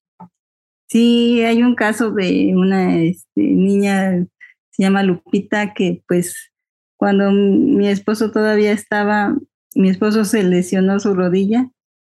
[0.88, 4.28] Sí, hay un caso de una este, niña,
[4.70, 6.52] se llama Lupita, que pues
[6.98, 9.36] cuando mi esposo todavía estaba,
[9.74, 11.68] mi esposo se lesionó su rodilla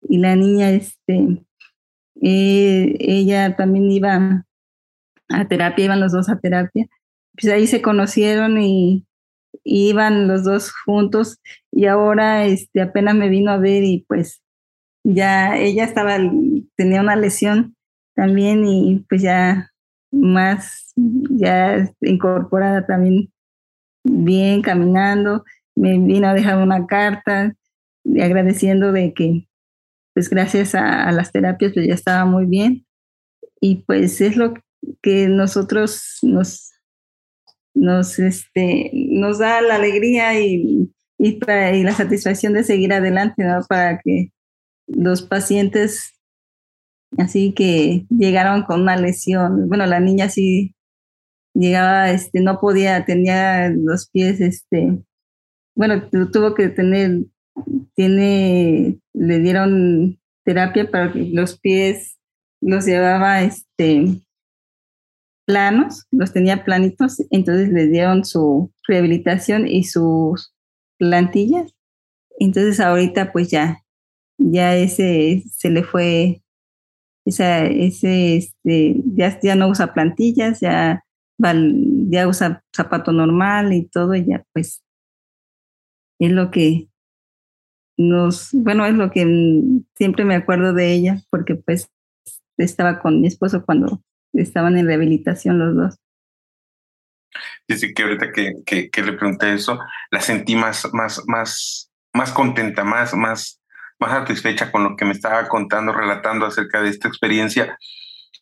[0.01, 1.43] y la niña, este,
[2.23, 4.45] ella también iba
[5.29, 6.87] a terapia, iban los dos a terapia.
[7.33, 9.05] Pues ahí se conocieron y
[9.63, 11.39] iban los dos juntos
[11.71, 14.41] y ahora este, apenas me vino a ver y pues
[15.03, 16.17] ya ella estaba,
[16.75, 17.75] tenía una lesión
[18.15, 19.71] también y pues ya
[20.11, 23.31] más, ya incorporada también
[24.03, 25.43] bien caminando,
[25.75, 27.55] me vino a dejar una carta
[28.21, 29.47] agradeciendo de que
[30.13, 32.85] pues gracias a, las terapias pues ya estaba muy bien
[33.59, 34.53] y pues es lo
[35.01, 36.73] que nosotros nos
[37.73, 43.61] nos, este, nos da la alegría y, y, y la satisfacción de seguir adelante, ¿no?
[43.67, 44.31] Para que
[44.87, 46.19] los pacientes,
[47.17, 50.75] así que llegaron con una lesión, bueno, la niña sí
[51.53, 54.99] llegaba, este, no podía, tenía los pies, este,
[55.75, 57.25] bueno, tuvo que tener,
[57.95, 62.17] tiene, le dieron terapia para que los pies
[62.61, 64.21] los llevaba, este,
[65.45, 70.53] planos, los tenía planitos, entonces le dieron su rehabilitación y sus
[70.97, 71.73] plantillas.
[72.39, 73.83] Entonces ahorita pues ya,
[74.37, 76.41] ya ese se le fue,
[77.25, 81.03] esa, ese, este, ya, ya no usa plantillas, ya,
[81.37, 84.83] ya usa zapato normal y todo, y ya pues
[86.19, 86.87] es lo que
[87.97, 89.25] nos, bueno, es lo que
[89.95, 91.89] siempre me acuerdo de ella, porque pues
[92.57, 94.01] estaba con mi esposo cuando
[94.33, 95.99] estaban en rehabilitación los dos.
[97.67, 99.79] Dice que ahorita que, que, le pregunté eso,
[100.11, 103.61] la sentí más, más, más, más contenta, más, más,
[103.99, 107.77] más satisfecha con lo que me estaba contando, relatando acerca de esta experiencia.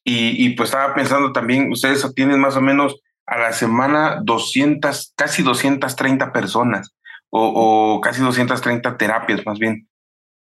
[0.04, 5.14] Y, y pues estaba pensando también, ustedes tienen más o menos a la semana 200,
[5.16, 6.92] casi 230 personas
[7.32, 9.88] o, o casi 230 terapias más bien.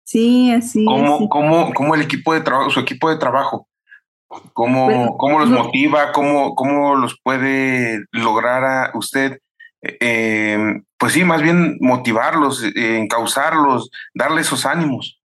[0.04, 0.84] Sí, así.
[0.84, 3.68] ¿Cómo, ¿cómo, cómo el equipo de trabajo, su equipo de trabajo,
[4.52, 6.12] ¿Cómo, cómo los motiva?
[6.12, 9.38] ¿Cómo, ¿Cómo los puede lograr a usted?
[9.82, 10.58] Eh,
[10.98, 15.20] pues sí, más bien motivarlos, eh, encauzarlos, darle esos ánimos.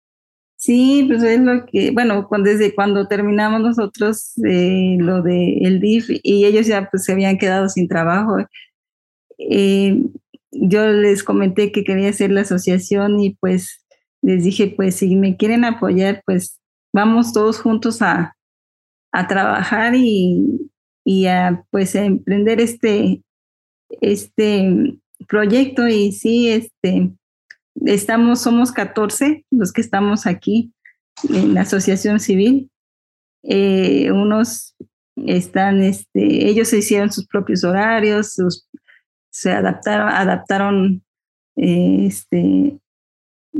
[0.56, 6.10] Sí, pues es lo que, bueno, desde cuando terminamos nosotros eh, lo de el DIF
[6.22, 8.36] y ellos ya pues se habían quedado sin trabajo,
[9.38, 9.96] eh,
[10.52, 13.84] yo les comenté que quería hacer la asociación y pues
[14.22, 16.60] les dije, pues si me quieren apoyar, pues
[16.92, 18.36] vamos todos juntos a,
[19.12, 20.70] a trabajar y,
[21.04, 23.22] y a pues a emprender este,
[24.00, 24.98] este
[25.28, 27.10] proyecto y sí, este,
[27.86, 30.72] estamos, somos 14 los que estamos aquí
[31.28, 32.70] en la asociación civil.
[33.42, 34.74] Eh, unos
[35.16, 38.68] están, este, ellos se hicieron sus propios horarios, sus,
[39.30, 41.02] se adaptaron, adaptaron
[41.56, 42.78] este,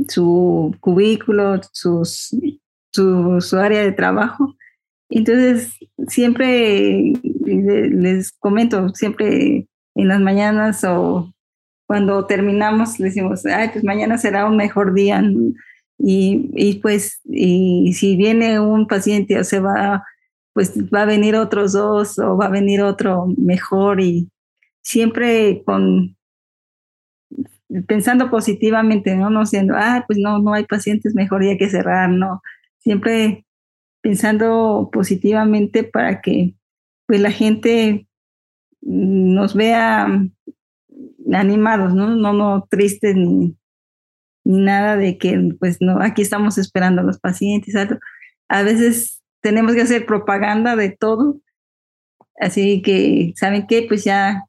[0.07, 2.35] su cubículo, sus,
[2.91, 4.55] su, área de trabajo.
[5.09, 11.33] Entonces, siempre les comento, siempre en las mañanas o
[11.85, 15.21] cuando terminamos decimos, ay, pues mañana será un mejor día.
[15.97, 20.03] Y, y pues, y si viene un paciente o se va,
[20.53, 24.29] pues va a venir otros dos o va a venir otro mejor y
[24.81, 26.17] siempre con
[27.87, 32.09] pensando positivamente, no no siendo, ah, pues no, no hay pacientes, mejor ya que cerrar,
[32.09, 32.41] no.
[32.79, 33.45] Siempre
[34.01, 36.55] pensando positivamente para que
[37.05, 38.07] pues la gente
[38.81, 40.07] nos vea
[41.33, 42.15] animados, ¿no?
[42.15, 43.55] No, no tristes ni,
[44.43, 47.75] nada de que, pues, no, aquí estamos esperando a los pacientes.
[48.49, 51.41] A veces tenemos que hacer propaganda de todo,
[52.39, 53.85] así que, ¿saben qué?
[53.87, 54.45] Pues ya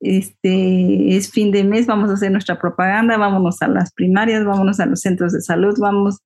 [0.00, 4.80] este es fin de mes, vamos a hacer nuestra propaganda, vámonos a las primarias, vámonos
[4.80, 6.18] a los centros de salud, vamos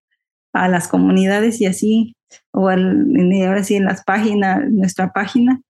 [0.53, 2.17] a las comunidades y así,
[2.53, 5.61] o ahora sí en las páginas, nuestra página,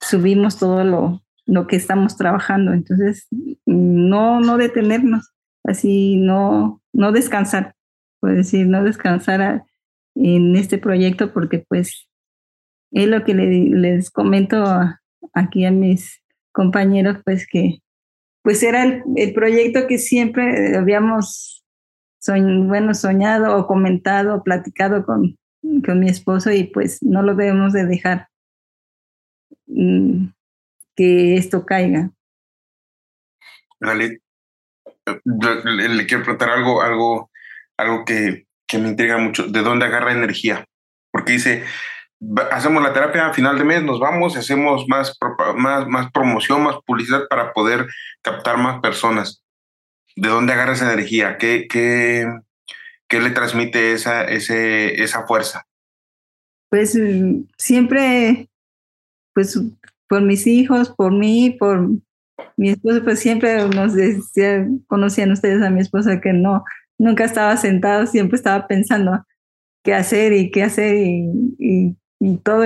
[0.00, 2.72] subimos todo lo, lo que estamos trabajando.
[2.72, 3.28] Entonces,
[3.66, 5.32] no, no detenernos,
[5.64, 7.74] así no, no descansar,
[8.20, 9.64] puedo decir, no descansar
[10.14, 12.08] en este proyecto porque pues
[12.90, 14.64] es lo que les comento
[15.34, 16.22] aquí a mis
[16.56, 17.82] compañeros, pues que
[18.42, 21.64] pues era el, proyecto que siempre habíamos
[22.26, 25.36] bueno, soñado o comentado, platicado con,
[25.84, 28.28] con mi esposo y pues no lo debemos de dejar.
[29.66, 30.28] Mm,
[30.94, 32.10] que esto caiga.
[33.78, 34.20] Vale.
[35.24, 37.30] Le, quiero preguntar algo, algo,
[37.76, 39.46] algo que, que me intriga mucho.
[39.46, 40.64] ¿De dónde agarra energía?
[41.12, 41.64] Porque dice,
[42.50, 45.16] hacemos la terapia a final de mes, nos vamos, hacemos más,
[45.56, 47.86] más, más promoción, más publicidad para poder
[48.22, 49.42] captar más personas.
[50.16, 51.36] ¿De dónde agarra esa energía?
[51.38, 52.26] ¿Qué, qué,
[53.08, 55.66] qué le transmite esa, ese, esa fuerza?
[56.70, 56.98] Pues
[57.58, 58.48] siempre,
[59.34, 59.60] pues
[60.08, 61.88] por mis hijos, por mí, por
[62.56, 66.64] mi esposo, pues siempre nos decía, conocían ustedes a mi esposa que no,
[66.98, 69.24] nunca estaba sentado, siempre estaba pensando
[69.82, 71.96] qué hacer y qué hacer y, y,
[72.42, 72.64] todo,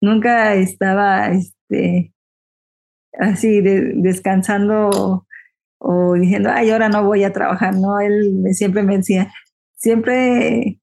[0.00, 2.12] nunca estaba este,
[3.18, 5.26] así descansando
[5.78, 9.32] o, diciendo, ay, ahora no voy a trabajar, no, él siempre me decía,
[9.76, 10.80] siempre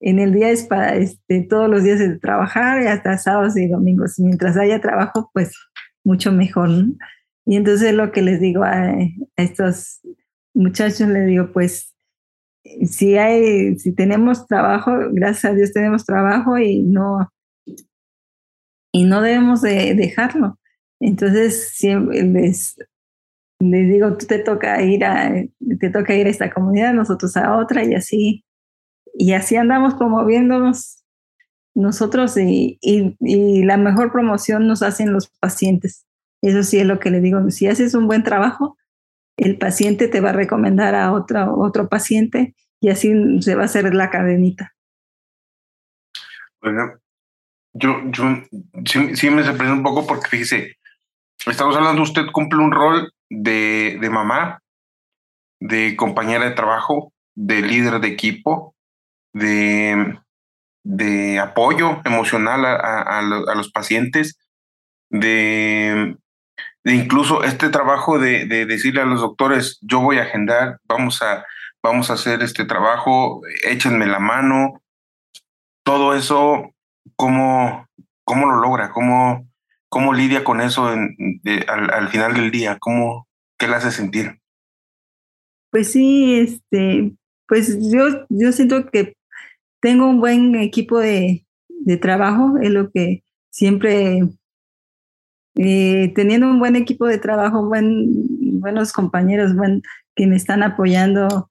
[0.00, 3.68] en el día es para este, todos los días de trabajar y hasta sábados y
[3.68, 4.18] domingos.
[4.18, 5.52] Mientras haya trabajo, pues
[6.04, 6.68] mucho mejor.
[7.46, 8.94] Y entonces lo que les digo a,
[9.36, 10.00] estos
[10.52, 11.93] muchachos, les digo, pues
[12.86, 17.30] si hay, si tenemos trabajo, gracias a Dios tenemos trabajo y no,
[18.92, 20.58] y no debemos de dejarlo.
[21.00, 22.76] Entonces siempre les,
[23.60, 25.32] les digo, tú te toca ir a,
[25.78, 28.44] te toca ir a esta comunidad, nosotros a otra y así
[29.14, 31.04] y así andamos promoviéndonos
[31.74, 36.04] nosotros y, y, la mejor promoción nos hacen los pacientes.
[36.42, 37.50] Eso sí es lo que le digo.
[37.50, 38.76] Si haces un buen trabajo,
[39.36, 43.66] el paciente te va a recomendar a otro, otro paciente y así se va a
[43.66, 44.74] hacer la cadenita.
[46.60, 46.94] Bueno,
[47.72, 48.24] yo, yo
[48.84, 50.76] sí, sí me sorprende un poco porque fíjese,
[51.46, 54.60] estamos hablando, usted cumple un rol de, de mamá,
[55.60, 58.74] de compañera de trabajo, de líder de equipo,
[59.32, 60.18] de,
[60.84, 64.38] de apoyo emocional a, a, los pacientes,
[65.10, 66.16] de,
[66.84, 71.22] de, incluso este trabajo de, de, decirle a los doctores, yo voy a agendar, vamos
[71.22, 71.44] a,
[71.82, 74.82] vamos a hacer este trabajo, échenme la mano,
[75.82, 76.74] todo eso,
[77.16, 77.86] ¿cómo,
[78.24, 78.90] cómo lo logra?
[78.90, 79.46] ¿Cómo,
[79.88, 81.16] cómo lidia con eso al,
[81.66, 82.78] al, final del día?
[82.78, 83.28] ¿Cómo,
[83.58, 84.40] ¿Qué le hace sentir?
[85.70, 87.12] Pues sí, este,
[87.46, 89.16] pues yo, yo siento que
[89.80, 91.44] tengo un buen equipo de,
[92.00, 94.20] trabajo, es lo que siempre,
[95.54, 99.52] teniendo un buen equipo de trabajo, buen, buenos compañeros
[100.14, 101.48] que me están apoyando,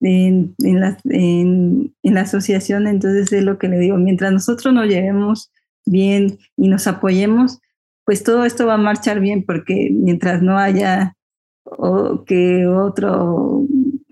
[0.00, 5.50] en, la, en, la asociación, entonces es lo que le digo, mientras nosotros nos llevemos
[5.86, 7.60] bien y nos apoyemos,
[8.04, 11.16] pues todo esto va a marchar bien, porque mientras no haya
[11.64, 13.66] o que otro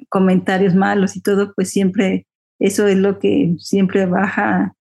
[0.08, 2.26] comentarios malos y todo, pues siempre
[2.58, 4.74] eso es lo que siempre baja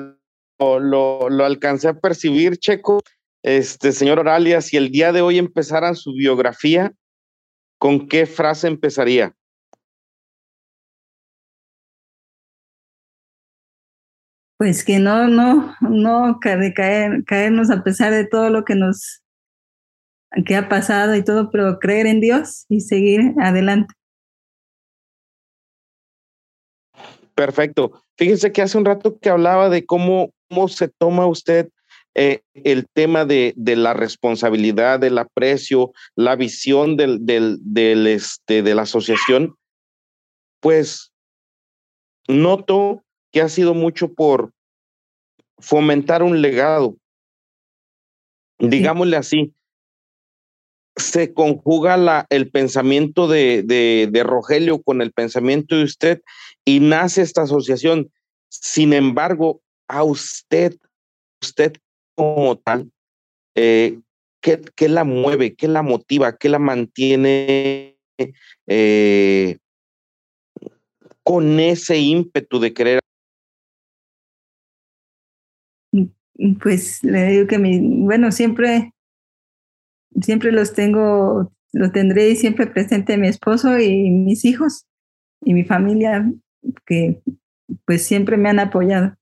[0.59, 3.01] lo, lo, alcancé a percibir, Checo.
[3.43, 6.93] Este, señor Oralia, si el día de hoy empezaran su biografía,
[7.79, 9.33] ¿con qué frase empezaría?
[14.57, 19.21] Pues que no, no, no caer, caernos a pesar de todo lo que nos
[20.45, 23.93] que ha pasado y todo, pero creer en Dios y seguir adelante.
[27.33, 28.03] Perfecto.
[28.17, 31.69] Fíjense que hace un rato que hablaba de cómo, cómo se toma usted
[32.15, 38.63] eh, el tema de, de, la responsabilidad, del aprecio, la visión del, del, del, este,
[38.63, 39.55] de la asociación,
[40.59, 41.11] pues
[42.27, 43.03] noto
[43.37, 44.51] que ha sido mucho por
[45.59, 46.97] fomentar un legado,
[48.57, 49.53] digámosle así.
[50.95, 56.21] Se conjuga la, el pensamiento de, de, de Rogelio con el pensamiento de usted
[56.65, 58.11] y nace esta asociación.
[58.49, 60.75] Sin embargo, a usted,
[61.39, 61.73] usted
[62.15, 62.91] como tal,
[63.53, 63.99] eh,
[64.41, 65.55] ¿qué, ¿qué, la mueve?
[65.55, 66.35] ¿Qué la motiva?
[66.37, 67.99] ¿Qué la mantiene
[68.65, 69.59] eh,
[71.21, 72.99] con ese ímpetu de querer?
[76.61, 78.93] Pues le digo que mi, bueno, siempre,
[80.21, 84.85] siempre los tengo, lo tendré siempre presente mi esposo y mis hijos
[85.43, 86.31] y mi familia
[86.85, 87.21] que
[87.85, 89.15] pues siempre me han apoyado.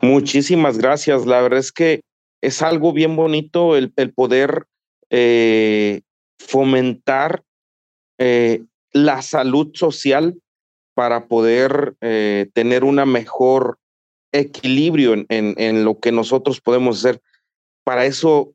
[0.00, 1.26] Muchísimas gracias.
[1.26, 2.02] La verdad es que
[2.40, 4.66] es algo bien bonito el, el poder
[5.10, 6.02] eh,
[6.38, 7.42] fomentar
[8.18, 10.40] eh, la salud social
[10.94, 13.78] para poder eh, tener una mejor
[14.32, 17.20] equilibrio en, en, lo que nosotros podemos hacer.
[17.84, 18.54] Para eso,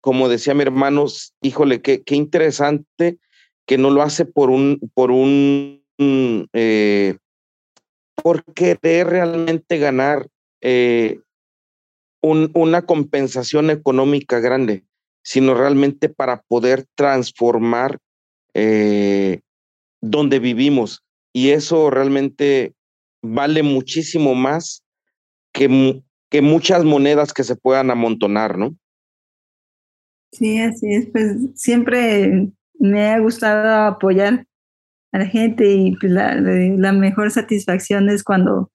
[0.00, 1.06] como decía mi hermano,
[1.42, 3.18] híjole, qué, qué interesante
[3.66, 7.16] que no lo hace por un, por un eh,
[8.22, 10.28] por querer realmente ganar
[10.60, 11.20] eh,
[12.22, 14.84] un, una compensación económica grande,
[15.22, 17.98] sino realmente para poder transformar
[18.54, 19.40] eh,
[20.00, 21.02] donde vivimos.
[21.32, 22.74] Y eso realmente
[23.22, 24.83] vale muchísimo más
[25.54, 28.76] que, que muchas monedas que se puedan amontonar, ¿no?
[30.32, 31.06] Sí, así es.
[31.10, 34.46] Pues siempre me ha gustado apoyar
[35.12, 38.72] a la gente y pues, la, la, mejor satisfacción es cuando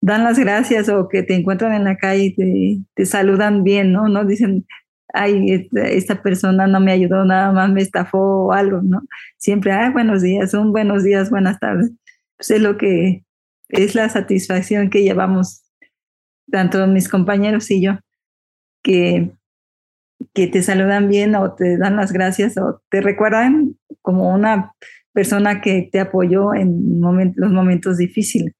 [0.00, 4.08] dan las gracias o que te encuentran en la calle y te, saludan bien, ¿no?
[4.08, 4.66] No dicen,
[5.14, 9.02] ay, esta, esta, persona no me ayudó, nada más me estafó o algo, ¿no?
[9.38, 11.92] Siempre, ay, buenos días, son buenos días, buenas tardes.
[12.36, 13.24] Pues es lo que
[13.68, 15.65] es la satisfacción que llevamos
[16.50, 17.98] tanto mis compañeros y yo,
[18.82, 19.30] que,
[20.32, 24.72] que te saludan bien o te dan las gracias o te recuerdan como una
[25.12, 28.52] persona que te apoyó en los momentos difíciles.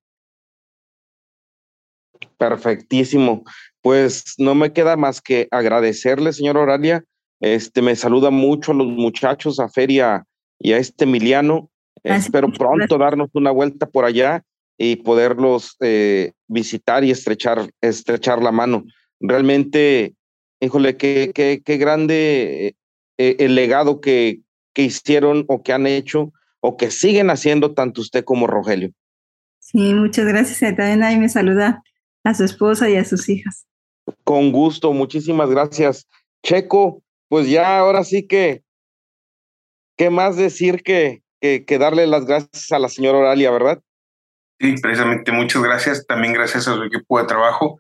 [2.39, 3.45] Perfectísimo.
[3.82, 7.05] Pues no me queda más que agradecerle, señor Oralia.
[7.41, 10.24] Este, me saluda mucho a los muchachos, a Feria
[10.59, 11.70] y a este Emiliano.
[12.03, 14.43] Espero pronto darnos una vuelta por allá
[14.78, 18.84] y poderlos eh, visitar y estrechar, estrechar la mano.
[19.20, 20.14] Realmente,
[20.60, 22.76] híjole, qué, qué, qué grande
[23.18, 24.40] eh, el legado que,
[24.74, 28.90] que hicieron o que han hecho o que siguen haciendo tanto usted como Rogelio.
[29.58, 30.60] Sí, muchas gracias.
[30.76, 31.82] También ahí me saluda
[32.24, 33.66] a su esposa y a sus hijas.
[34.24, 36.06] Con gusto, muchísimas gracias.
[36.42, 38.62] Checo, pues ya ahora sí que,
[39.96, 43.82] ¿qué más decir que, que, que darle las gracias a la señora Oralia, verdad?
[44.59, 46.07] Sí, precisamente, muchas gracias.
[46.07, 47.78] También gracias a su equipo de trabajo.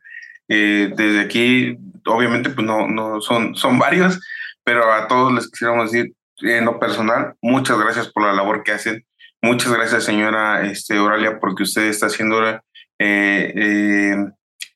[0.48, 4.20] Eh, desde aquí, obviamente, pues no, no son, son varios,
[4.64, 6.12] pero a todos les quisiéramos decir
[6.42, 9.06] en lo personal, muchas gracias por la labor que hacen.
[9.40, 12.60] Muchas gracias, señora este, Oralia, porque usted está haciendo eh,
[12.98, 14.16] eh,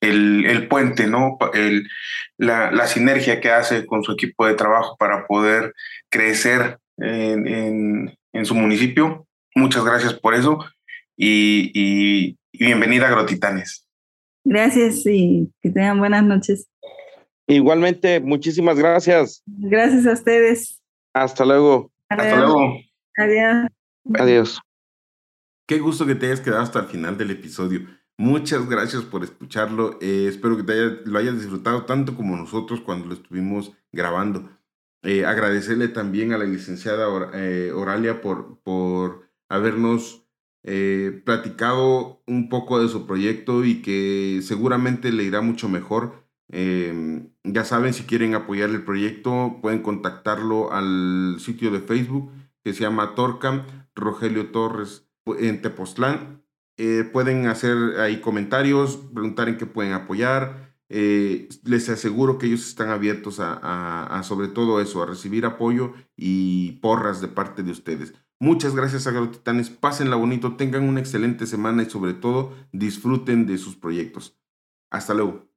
[0.01, 1.36] el, el, puente, ¿no?
[1.53, 1.88] El,
[2.38, 5.74] la, la, sinergia que hace con su equipo de trabajo para poder
[6.09, 9.26] crecer en, en, en su municipio.
[9.55, 10.64] Muchas gracias por eso
[11.22, 13.86] y, y, y bienvenida a Grotitanes.
[14.42, 16.66] Gracias y que tengan buenas noches.
[17.46, 19.42] Igualmente, muchísimas gracias.
[19.44, 20.80] Gracias a ustedes.
[21.12, 21.92] Hasta luego.
[22.08, 22.26] Adiós.
[22.26, 22.78] Hasta luego.
[23.18, 23.70] Adiós.
[24.14, 24.60] Adiós.
[25.66, 27.86] Qué gusto que te hayas quedado hasta el final del episodio.
[28.16, 29.98] Muchas gracias por escucharlo.
[30.00, 34.48] Eh, espero que te haya, lo hayas disfrutado tanto como nosotros cuando lo estuvimos grabando.
[35.02, 40.19] Eh, agradecerle también a la licenciada Or, eh, Oralia por, por habernos
[40.62, 46.24] eh, platicado un poco de su proyecto y que seguramente le irá mucho mejor.
[46.52, 52.30] Eh, ya saben, si quieren apoyar el proyecto, pueden contactarlo al sitio de Facebook
[52.62, 55.08] que se llama Torcam Rogelio Torres
[55.38, 56.42] en Tepoztlán.
[56.76, 60.69] Eh, pueden hacer ahí comentarios, preguntar en qué pueden apoyar.
[60.93, 65.47] Eh, les aseguro que ellos están abiertos a, a, a, sobre todo eso, a recibir
[65.47, 68.12] apoyo y porras de parte de ustedes.
[68.41, 73.76] Muchas gracias Agrotitanes, pásenla bonito, tengan una excelente semana y sobre todo disfruten de sus
[73.76, 74.38] proyectos.
[74.91, 75.49] Hasta luego.